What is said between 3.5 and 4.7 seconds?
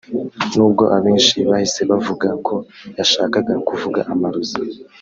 kuvuga amarozi